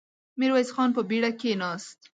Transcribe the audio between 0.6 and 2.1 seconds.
خان په بېړه کېناست.